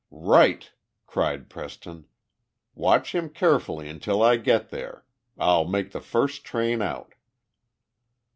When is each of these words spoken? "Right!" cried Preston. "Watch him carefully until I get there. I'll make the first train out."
"Right!" 0.09 0.71
cried 1.05 1.47
Preston. 1.47 2.07
"Watch 2.73 3.13
him 3.13 3.29
carefully 3.29 3.87
until 3.87 4.23
I 4.23 4.37
get 4.37 4.69
there. 4.71 5.05
I'll 5.37 5.65
make 5.65 5.91
the 5.91 6.01
first 6.01 6.43
train 6.43 6.81
out." 6.81 7.13